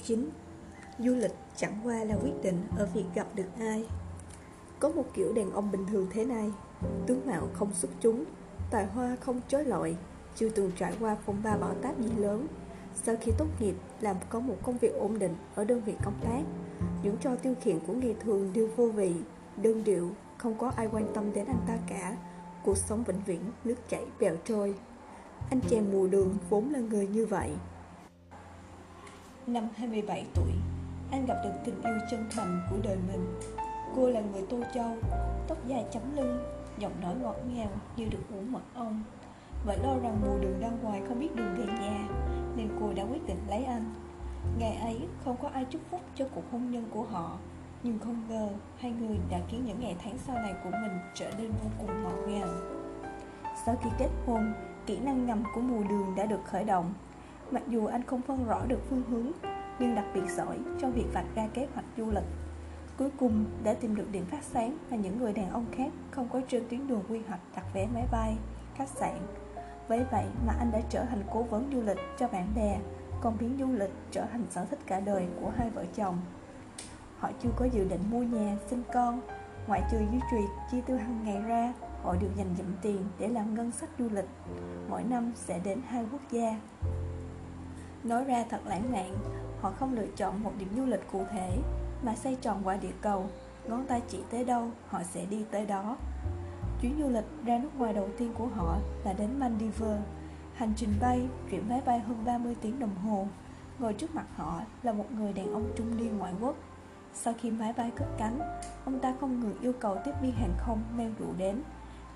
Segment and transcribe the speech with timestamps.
[0.00, 0.30] 19
[0.98, 3.84] Du lịch chẳng qua là quyết định ở việc gặp được ai.
[4.78, 6.50] Có một kiểu đàn ông bình thường thế này,
[7.06, 8.24] Tướng mạo không xuất chúng,
[8.70, 9.96] Tài hoa không chối lọi,
[10.36, 12.46] Chưa từng trải qua phong ba bão táp gì lớn.
[12.94, 16.20] Sau khi tốt nghiệp, Làm có một công việc ổn định ở đơn vị công
[16.24, 16.42] tác.
[17.02, 19.12] Những trò tiêu khiển của ngày thường đều vô vị,
[19.56, 22.16] Đơn điệu, Không có ai quan tâm đến anh ta cả.
[22.64, 24.74] Cuộc sống vĩnh viễn, nước chảy bèo trôi.
[25.50, 27.50] Anh chàng mù đường vốn là người như vậy.
[29.52, 30.52] Năm 27 tuổi,
[31.10, 33.26] anh gặp được tình yêu chân thành của đời mình.
[33.96, 34.96] Cô là người Tô Châu,
[35.48, 36.38] tóc dài chấm lưng,
[36.78, 39.02] giọng nói ngọt ngào như được uống mật ong.
[39.66, 42.08] Và lo rằng mùa đường ra ngoài không biết đường về nhà,
[42.56, 43.94] nên cô đã quyết định lấy anh.
[44.58, 47.38] Ngày ấy không có ai chúc phúc cho cuộc hôn nhân của họ,
[47.82, 48.48] nhưng không ngờ
[48.78, 52.02] hai người đã khiến những ngày tháng sau này của mình trở nên vô cùng
[52.02, 52.48] ngọt ngào.
[53.66, 54.52] Sau khi kết hôn,
[54.86, 56.94] kỹ năng ngầm của mùa đường đã được khởi động
[57.50, 59.32] Mặc dù anh không phân rõ được phương hướng
[59.78, 62.24] Nhưng đặc biệt giỏi trong việc vạch ra kế hoạch du lịch.
[62.98, 66.28] Cuối cùng đã tìm được điểm phát sáng Mà những người đàn ông khác không
[66.32, 68.36] có trên tuyến đường quy hoạch đặt vé máy bay,
[68.74, 69.18] khách sạn.
[69.88, 72.78] Với vậy mà anh đã trở thành cố vấn du lịch cho bạn bè
[73.20, 76.18] Còn biến du lịch trở thành sở thích cả đời của hai vợ chồng.
[77.18, 79.20] Họ chưa có dự định mua nhà, sinh con.
[79.66, 83.28] Ngoại trừ duy trì chi tiêu hàng ngày ra Họ được dành dụm tiền để
[83.28, 84.28] làm ngân sách du lịch.
[84.88, 86.56] Mỗi năm sẽ đến hai quốc gia.
[88.04, 89.14] Nói ra thật lãng mạn
[89.60, 91.58] Họ không lựa chọn một điểm du lịch cụ thể
[92.02, 93.26] Mà xây tròn qua địa cầu.
[93.68, 95.96] Ngón tay chỉ tới đâu Họ sẽ đi tới đó.
[96.80, 100.00] Chuyến du lịch ra nước ngoài đầu tiên của họ Là đến Maldives.
[100.54, 103.26] Hành trình bay, chuyển máy bay hơn 30 tiếng đồng hồ.
[103.78, 106.56] Ngồi trước mặt họ là một người đàn ông trung niên ngoại quốc.
[107.14, 108.38] Sau khi máy bay cất cánh
[108.84, 111.62] Ông ta không ngừng yêu cầu tiếp viên hàng không mang rượu đến.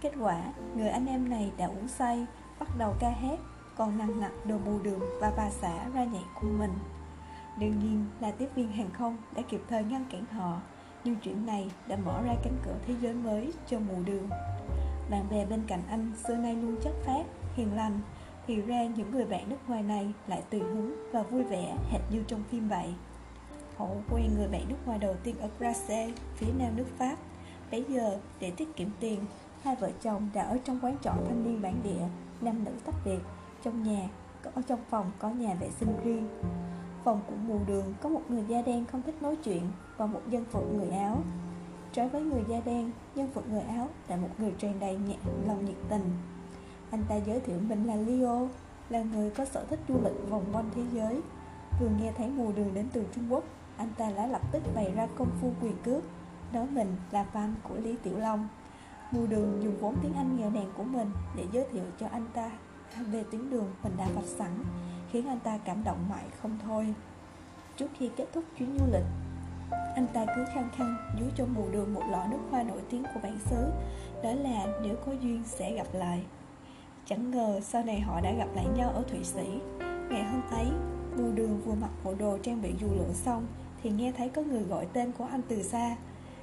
[0.00, 2.26] Kết quả, người anh em này đã uống say
[2.58, 3.38] Bắt đầu ca hát
[3.76, 6.72] còn nặng nặng đồ bù đường và bà xã ra nhảy cùng mình.
[7.58, 10.60] Đương nhiên là tiếp viên hàng không đã kịp thời ngăn cản họ,
[11.04, 14.28] nhưng chuyện này đã mở ra cánh cửa thế giới mới cho mù đường.
[15.10, 18.00] Bạn bè bên cạnh anh xưa nay luôn chất phát, hiền lành,
[18.46, 22.00] thì ra những người bạn nước ngoài này lại tùy hứng và vui vẻ hệt
[22.10, 22.94] như trong phim vậy.
[23.76, 27.16] Hậu quen người bạn nước ngoài đầu tiên ở Grasse, phía nam nước Pháp.
[27.70, 29.20] Bây giờ, để tiết kiệm tiền,
[29.62, 32.06] hai vợ chồng đã ở trong quán trọ thanh niên bản địa,
[32.40, 33.18] nam nữ tách biệt
[33.64, 34.08] trong nhà
[34.54, 36.28] Ở trong phòng có nhà vệ sinh riêng.
[37.04, 39.62] Phòng của mù đường có một người da đen không thích nói chuyện
[39.96, 41.22] Và một dân phụ người áo.
[41.92, 45.16] Trái với người da đen, dân vật người áo là một người tràn đầy nhẹ,
[45.46, 46.10] lòng nhiệt tình.
[46.90, 48.48] Anh ta giới thiệu mình là Leo
[48.88, 51.20] Là người có sở thích du lịch vòng quanh thế giới.
[51.80, 53.44] Vừa nghe thấy mù đường đến từ Trung Quốc
[53.76, 56.04] Anh ta đã lập tức bày ra công phu quyền cước
[56.52, 58.48] Nói mình là fan của Lý Tiểu Long.
[59.10, 62.26] Mù đường dùng vốn tiếng Anh nghèo nàn của mình Để giới thiệu cho anh
[62.34, 62.50] ta
[63.02, 64.50] về tuyến đường mình đã vạch sẵn,
[65.10, 66.94] khiến anh ta cảm động mãi không thôi.
[67.76, 69.04] Trước khi kết thúc chuyến du lịch,
[69.94, 73.02] anh ta cứ khăng khăng dúi cho mù đường một lọ nước hoa nổi tiếng
[73.02, 73.70] của bản xứ,
[74.22, 76.22] đó là nếu có duyên sẽ gặp lại.
[77.06, 79.60] Chẳng ngờ sau này họ đã gặp lại nhau ở thụy sĩ.
[80.10, 80.66] Ngày hôm ấy
[81.16, 83.46] mù đường vừa mặc bộ đồ trang bị dù lượn xong
[83.82, 85.96] thì nghe thấy có người gọi tên của anh từ xa.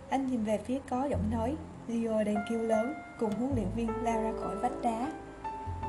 [0.09, 1.56] Anh nhìn về phía có giọng nói,
[1.88, 5.11] Leo đang kêu lớn, cùng huấn luyện viên lao ra khỏi vách đá.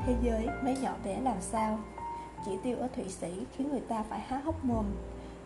[0.05, 1.79] Thế giới mấy nhỏ bé làm sao?
[2.45, 4.85] Chỉ tiêu ở Thụy Sĩ khiến người ta phải há hốc mồm.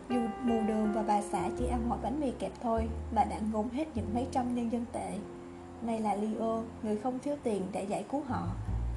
[0.08, 3.36] Dù mù đường và bà xã chỉ ăn mỗi bánh mì kẹp thôi Mà đã
[3.52, 5.18] ngốn hết những mấy trăm nhân dân tệ.
[5.82, 8.48] Này là Leo, người không thiếu tiền để giải cứu họ.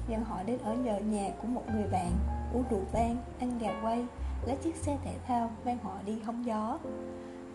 [0.08, 2.10] Nhưng họ đến ở nhờ nhà của một người bạn
[2.54, 4.06] Uống rượu vang, ăn gà quay
[4.46, 6.78] Lấy chiếc xe thể thao mang họ đi hóng gió.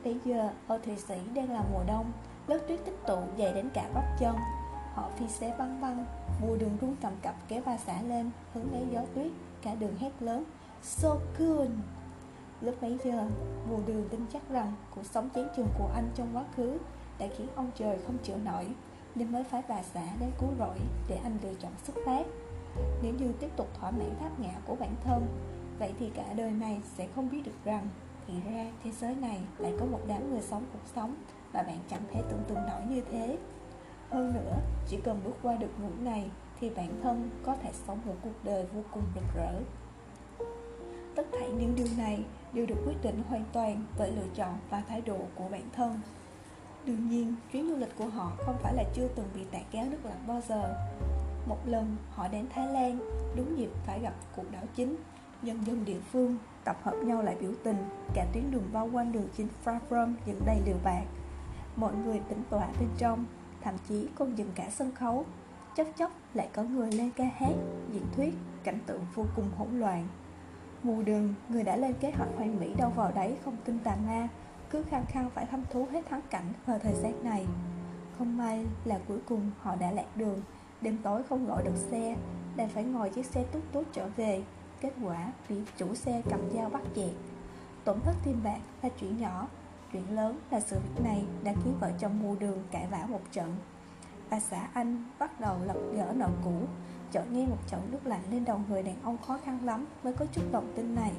[0.03, 2.11] Bây giờ ở Thụy Sĩ đang là mùa đông
[2.47, 4.35] Lớp tuyết tích tụ dày đến cả bắp chân.
[4.93, 6.05] Họ phi xe băng băng
[6.41, 9.31] vua đường rung cầm cập kéo ba xã lên, Hướng lấy gió tuyết,
[9.61, 10.43] Cả đường hét lớn
[10.81, 11.67] So cool
[12.61, 13.27] Lúc bấy giờ,
[13.69, 16.77] vua đường tin chắc rằng Cuộc sống chán trường của anh trong quá khứ
[17.19, 18.67] Đã khiến ông trời không chịu nổi,
[19.15, 20.77] Nên mới phải bà xã đến cứu rỗi
[21.07, 22.25] Để anh lựa chọn xuất phát.
[23.03, 25.27] Nếu như tiếp tục thỏa mãn tháp ngã của bản thân,
[25.79, 27.89] Vậy thì cả đời này sẽ không biết được rằng,
[28.27, 31.15] Thì ra thế giới này lại có một đám người sống cuộc sống
[31.53, 33.37] Mà bạn chẳng thể tưởng tượng nổi như thế
[34.09, 34.55] hơn nữa,
[34.87, 38.43] chỉ cần bước qua được ngưỡng này thì bản thân có thể sống một cuộc
[38.43, 39.53] đời vô cùng rực rỡ.
[41.15, 42.23] Tất thảy những điều này
[42.53, 45.99] đều được quyết định hoàn toàn bởi lựa chọn và thái độ của bản thân.
[46.85, 49.85] Đương nhiên, chuyến du lịch của họ không phải là chưa từng bị tạt kéo
[49.85, 50.75] nước lặng bao giờ.
[51.47, 52.99] Một lần, họ đến Thái Lan,
[53.35, 54.95] đúng dịp phải gặp cuộc đảo chính.
[55.41, 57.77] Nhân dân địa phương tập hợp nhau lại biểu tình,
[58.13, 59.79] cả tuyến đường bao quanh đường chính Phra
[60.25, 61.03] dựng đầy liều bạc.
[61.75, 63.25] Mọi người tỉnh tọa bên trong,
[63.61, 65.25] thậm chí còn dừng cả sân khấu.
[65.75, 67.53] Chốc chốc lại có người lên ca hát
[67.91, 68.33] diễn thuyết
[68.63, 70.07] cảnh tượng vô cùng hỗn loạn.
[70.83, 73.95] Mù đường, người đã lên kế hoạch hoàn mỹ đâu vào đấy không tin tà
[74.07, 74.27] ma
[74.69, 77.45] Cứ khăng khăng phải thăm thú hết thắng cảnh vào thời gian này.
[78.17, 80.41] Không may là cuối cùng họ đã lạc đường
[80.81, 82.15] Đêm tối không gọi được xe
[82.55, 84.43] Đành phải ngồi chiếc xe tút tút trở về.
[84.81, 87.11] Kết quả bị chủ xe cầm dao bắt chẹt.
[87.83, 89.47] Tổn thất tiền bạc là chuyện nhỏ
[89.93, 93.21] Chuyện lớn là sự việc này đã khiến vợ chồng mua đường cãi vã một
[93.31, 93.55] trận.
[94.29, 96.61] Bà xã anh bắt đầu lập gỡ nợ cũ
[97.11, 100.13] Chợt nghe một trận nước lạnh lên đầu người đàn ông khó khăn lắm Mới
[100.13, 101.11] có chút động tin này.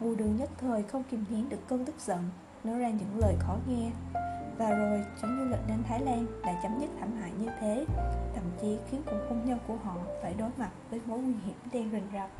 [0.00, 2.18] Mua đường nhất thời không kìm nén được cơn tức giận,
[2.64, 3.90] Nói ra những lời khó nghe.
[4.58, 7.86] Và rồi chuyến du lịch đến Thái Lan đã chấm dứt thảm hại như thế,
[8.34, 11.56] Thậm chí khiến cuộc hôn nhân của họ phải đối mặt với mối nguy hiểm
[11.72, 12.30] đen rình rập.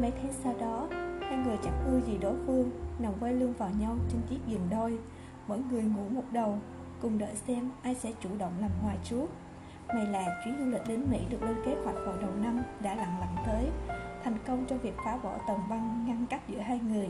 [0.00, 0.88] Mấy tháng sau đó
[1.28, 4.68] Hai người chẳng ưa gì đối phương, Nằm quay lưng vào nhau trên chiếc giường
[4.70, 4.98] đôi.
[5.46, 6.58] Mỗi người ngủ một đầu,
[7.02, 9.26] Cùng đợi xem ai sẽ chủ động làm hoài trước.
[9.88, 12.94] May là chuyến du lịch đến Mỹ được lên kế hoạch vào đầu năm đã
[12.94, 13.70] lặng lặng tới,
[14.24, 17.08] Thành công trong việc phá bỏ tầng băng ngăn cách giữa hai người.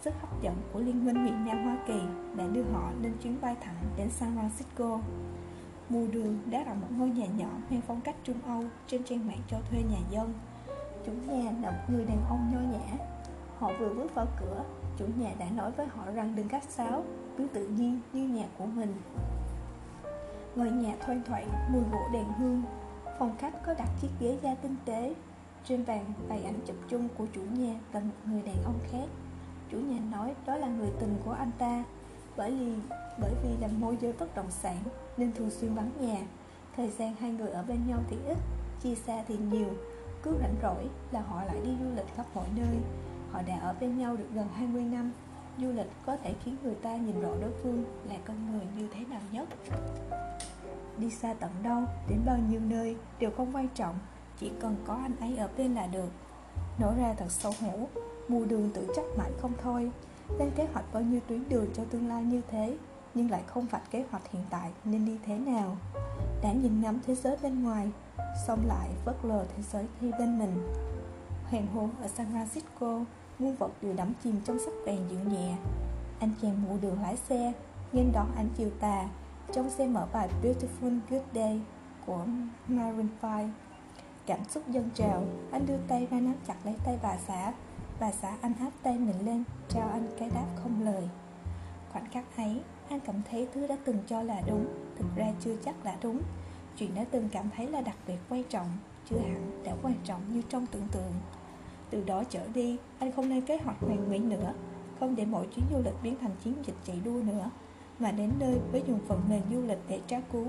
[0.00, 2.00] Sức hấp dẫn của Liên minh miền Nam Hoa Kỳ
[2.36, 5.00] đã đưa họ lên chuyến bay thẳng đến San Francisco.
[5.88, 9.26] Mùa đường đã là một ngôi nhà nhỏ mang phong cách Trung Âu trên trang
[9.26, 10.32] mạng cho thuê nhà dân.
[11.06, 13.04] Chủ nhà là một người đàn ông nho nhã
[13.64, 14.64] Họ vừa bước vào cửa,
[14.98, 17.04] Chủ nhà đã nói với họ rằng đừng cách sáo,
[17.38, 18.94] Cứ tự nhiên như nhà của mình.
[20.54, 22.62] Ngôi nhà thoang thoảng mùi gỗ đèn hương,
[23.18, 25.14] Phòng khách có đặt chiếc ghế da tinh tế.
[25.64, 29.08] Trên bàn bày ảnh chụp chung của chủ nhà và một người đàn ông khác.
[29.70, 31.84] Chủ nhà nói đó là người tình của anh ta,
[32.36, 32.72] Bởi vì
[33.20, 34.76] bởi vì làm môi giới bất động sản
[35.16, 36.18] Nên thường xuyên vắng nhà.
[36.76, 38.38] Thời gian hai người ở bên nhau thì ít,
[38.82, 39.68] Chia xa thì nhiều,
[40.22, 42.76] Cứ rảnh rỗi là họ lại đi du lịch khắp mọi nơi.
[43.34, 45.12] Họ đã ở bên nhau được gần 20 năm.
[45.58, 48.88] Du lịch có thể khiến người ta nhìn rõ đối phương là con người như
[48.94, 49.48] thế nào nhất.
[50.98, 53.98] Đi xa tận đâu, đến bao nhiêu nơi đều không quan trọng
[54.38, 56.08] Chỉ cần có anh ấy ở bên là được.
[56.78, 57.88] Nổ ra thật xấu hổ
[58.28, 59.90] Mù đường tự trách mãi không thôi.
[60.38, 62.76] Lên kế hoạch bao nhiêu tuyến đường cho tương lai như thế
[63.14, 65.76] Nhưng lại không vạch kế hoạch hiện tại nên đi thế nào.
[66.42, 67.90] Đã nhìn ngắm thế giới bên ngoài
[68.46, 70.62] Xong lại vớt lờ thế giới khi bên mình.
[71.50, 73.04] Hoàng hôn ở San Francisco
[73.38, 75.56] muôn vật đều đắm chìm trong sắc vàng dịu nhẹ.
[76.20, 77.52] Anh chàng mụ đường lái xe
[77.92, 79.08] Nên đón anh chiều tà.
[79.52, 81.60] Trong xe mở bài Beautiful Good Day
[82.06, 82.24] của
[82.68, 83.52] Maroon 5
[84.26, 85.24] cảm xúc dâng trào.
[85.50, 87.52] Anh đưa tay ra nắm chặt lấy tay bà xã.
[88.00, 91.08] Bà xã anh áp tay mình lên, trao anh cái đáp không lời.
[91.92, 94.66] Khoảnh khắc ấy, anh cảm thấy thứ đã từng cho là đúng,
[94.98, 96.20] thực ra chưa chắc là đúng.
[96.76, 98.68] Chuyện đã từng cảm thấy là đặc biệt quan trọng,
[99.10, 101.12] chưa hẳn đã quan trọng như trong tưởng tượng
[101.90, 104.52] từ đó trở đi, anh không lên kế hoạch hoàn mỹ nữa,
[105.00, 107.50] không để mỗi chuyến du lịch biến thành chiến dịch chạy đua nữa,
[107.98, 110.46] mà đến nơi với dùng phần mềm du lịch để tra cứu,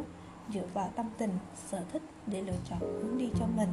[0.54, 3.70] dựa vào tâm tình, sở thích để lựa chọn hướng đi cho mình.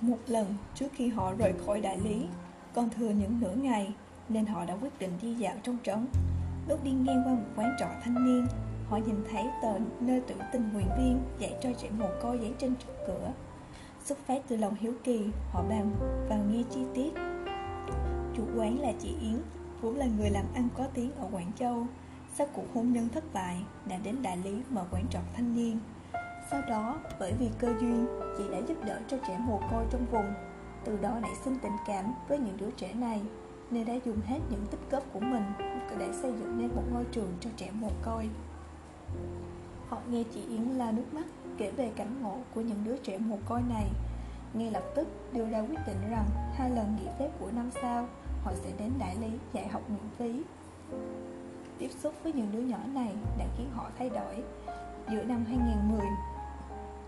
[0.00, 2.26] Một lần trước khi họ rời khỏi đại lý,
[2.74, 3.94] còn thừa những nửa ngày,
[4.28, 6.06] nên họ đã quyết định đi dạo trong trấn.
[6.68, 8.46] Lúc đi ngang qua một quán trọ thanh niên,
[8.88, 12.54] họ nhìn thấy tờ nơi tuyển tình nguyện viên dạy cho trẻ mồ côi dán
[12.58, 13.32] trên trước cửa
[14.04, 15.90] Xuất phát từ lòng hiếu kỳ, họ bàn
[16.28, 17.12] vào nghe chi tiết.
[18.36, 19.42] Chủ quán là chị Yến,
[19.80, 21.86] vốn là người làm ăn có tiếng ở Quảng Châu.
[22.34, 23.56] Sau cuộc hôn nhân thất bại,
[23.88, 25.78] đã đến đại lý mở quán trọ thanh niên.
[26.50, 28.06] Sau đó, bởi vì cơ duyên,
[28.38, 30.34] chị đã giúp đỡ cho trẻ mồ côi trong vùng.
[30.84, 33.20] Từ đó nảy sinh tình cảm với những đứa trẻ này
[33.70, 35.42] Nên đã dùng hết những tích góp của mình
[35.98, 38.28] để xây dựng nên một ngôi trường cho trẻ mồ côi.
[39.88, 41.26] Họ nghe chị Yến la nước mắt
[41.58, 43.86] kể về cảnh ngộ của những đứa trẻ mồ côi này.
[44.54, 48.08] Ngay lập tức đưa ra quyết định rằng hai lần nghỉ phép của năm sau,
[48.44, 50.42] họ sẽ đến đại lý dạy học miễn phí.
[51.78, 54.42] Tiếp xúc với những đứa nhỏ này đã khiến họ thay đổi.
[55.10, 56.06] Giữa năm 2010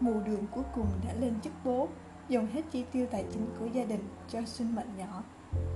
[0.00, 1.88] mù đường cuối cùng đã lên chức bố
[2.28, 5.22] dùng hết chi tiêu tài chính của gia đình cho sinh mệnh nhỏ.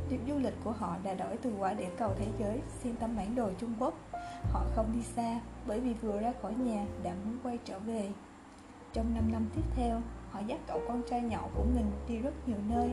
[0.09, 3.17] Việc du lịch của họ đã đổi từ quả địa cầu thế giới sang tấm
[3.17, 3.95] bản đồ Trung Quốc.
[4.53, 8.11] Họ không đi xa, bởi vì vừa ra khỏi nhà đã muốn quay trở về
[8.93, 12.49] trong 5 năm tiếp theo, họ dắt cậu con trai nhỏ của mình đi rất
[12.49, 12.91] nhiều nơi,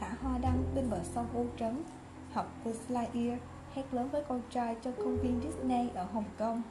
[0.00, 1.82] thả hoa đăng bên bờ sông Ô Trấn,
[2.32, 3.38] học Buzz Lightyear,
[3.74, 6.62] hét lớn với con trai trong công viên Disney ở Hồng Kông,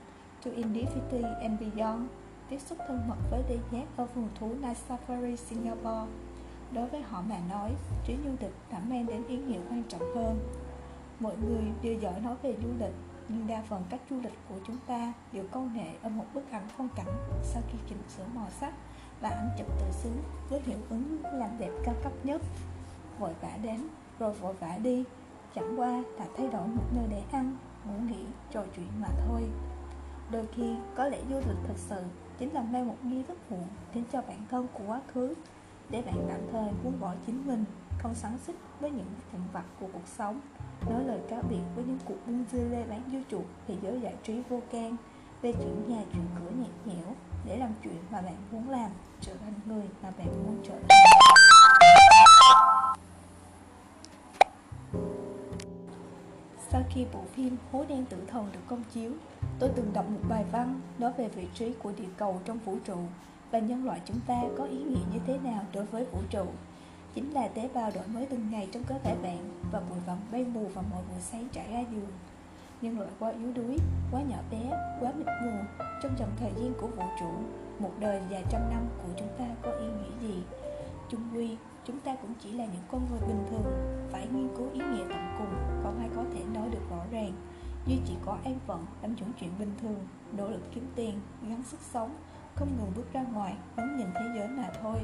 [0.45, 2.03] to Infinity and Beyond,
[2.49, 6.11] tiếp xúc thân mật với đi giác ở vườn thú Night Safari Singapore.
[6.71, 7.71] Đối với họ mà nói,
[8.07, 10.39] chuyến du lịch đã mang đến ý nghĩa quan trọng hơn.
[11.19, 12.93] Mọi người đều giỏi nói về du lịch,
[13.29, 16.51] nhưng đa phần các du lịch của chúng ta đều câu nệ ở một bức
[16.51, 18.73] ảnh phong cảnh sau khi chỉnh sửa màu sắc
[19.21, 20.11] và ảnh chụp tự xứ
[20.49, 22.41] với hiệu ứng làm đẹp cao cấp nhất.
[23.19, 23.87] Vội vã đến,
[24.19, 25.03] rồi vội vã đi.
[25.55, 29.41] Chẳng qua là thay đổi một nơi để ăn, ngủ nghỉ, trò chuyện mà thôi.
[30.31, 32.03] Đôi khi, có lẽ du lịch thực sự
[32.37, 35.33] chính là mang một nghi thức muộn đến cho bản thân của quá khứ
[35.89, 37.65] để bạn tạm thời buông bỏ chính mình,
[37.99, 40.39] không sắn xích với những thành vật của cuộc sống.
[40.89, 44.01] Nói lời cáo biệt với những cuộc buôn dưa lê bán dưa chuột thì giới
[44.01, 44.95] giải trí vô can
[45.41, 47.15] về chuyện nhà chuyện cửa nhạt nhẽo
[47.45, 48.91] để làm chuyện mà bạn muốn làm,
[49.21, 50.97] trở thành người mà bạn muốn trở thành.
[56.69, 59.11] Sau khi bộ phim Hố đen tử thần được công chiếu,
[59.59, 62.77] tôi từng đọc một bài văn nói về vị trí của địa cầu trong vũ
[62.85, 62.97] trụ
[63.51, 66.45] và nhân loại chúng ta có ý nghĩa như thế nào đối với vũ trụ
[67.13, 70.19] chính là tế bào đổi mới từng ngày trong cơ thể bạn và bụi vòng
[70.31, 72.11] bay mù vào mọi buổi sáng trải ra giường.
[72.81, 73.77] Nhân loại quá yếu đuối,
[74.11, 75.51] quá nhỏ bé, quá mịt mù,
[76.03, 77.29] trong dòng thời gian của vũ trụ,
[77.79, 80.43] một đời dài trăm năm của chúng ta có ý nghĩa gì?
[81.09, 83.63] Chung quy, chúng ta cũng chỉ là những con người bình thường,
[84.11, 87.31] phải nghiên cứu ý nghĩa tận cùng, không ai có thể nói được rõ ràng.
[87.85, 91.63] Duy chỉ có an phận, làm những chuyện bình thường, nỗ lực kiếm tiền, gắng
[91.63, 92.15] sức sống,
[92.55, 94.97] không ngừng bước ra ngoài, ngắm nhìn thế giới mà thôi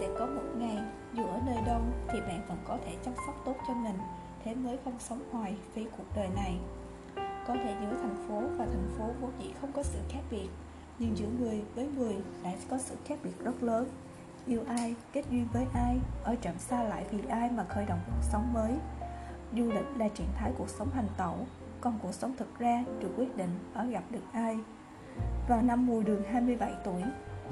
[0.00, 0.78] sẽ có một ngày,
[1.14, 3.98] dù ở nơi đâu, thì bạn vẫn có thể chăm sóc tốt cho mình,
[4.44, 6.58] thế mới không sống hoài phí cuộc đời này.
[7.46, 10.48] Có thể giữa thành phố và thành phố vốn dĩ không có sự khác biệt,
[10.98, 13.88] nhưng giữa người với người lại có sự khác biệt rất lớn.
[14.46, 18.00] Yêu ai, kết duyên với ai, ở trạm xa lại vì ai mà khởi động
[18.06, 18.72] cuộc sống mới.
[19.52, 21.36] Du lịch là trạng thái cuộc sống hành tẩu,
[21.80, 24.58] còn cuộc sống thực ra được quyết định ở gặp được ai.
[25.48, 27.02] Vào năm mùa đường 27 tuổi,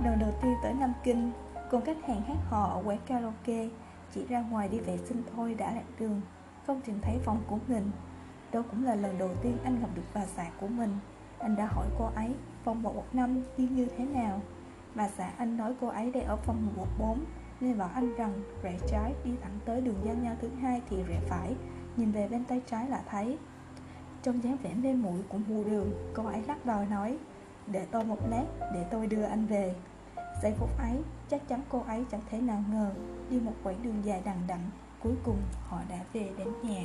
[0.05, 1.33] lần đầu tiên tới Nam Kinh
[1.71, 3.69] cùng khách hàng hát hò ở quán karaoke,
[4.15, 6.21] chỉ ra ngoài đi vệ sinh thôi đã lạc đường.
[6.67, 7.91] Không tìm thấy phòng của mình.
[8.53, 10.99] Đó cũng là lần đầu tiên anh gặp được bà xã của mình.
[11.39, 14.41] Anh đã hỏi cô ấy, phòng 115 đi như thế nào?
[14.95, 17.25] Bà xã anh nói cô ấy đang ở phòng 14
[17.61, 18.33] Nên bảo anh rằng
[18.63, 21.55] rẽ trái đi thẳng tới đường giao nhau thứ hai thì rẽ phải.
[21.97, 23.39] Nhìn về bên tay trái là thấy.
[24.23, 27.19] Trong dáng vẻ mê muội của mù đường, Cô ấy lắc đầu nói,
[27.67, 28.45] Để tôi một lát,
[28.75, 29.75] để tôi đưa anh về.
[30.43, 30.99] Giây phút ấy,
[31.31, 32.91] chắc chắn cô ấy chẳng thể nào ngờ
[33.31, 34.71] Đi một quãng đường dài đằng đẵng.
[35.03, 35.39] Cuối cùng,
[35.69, 36.83] họ đã về đến nhà.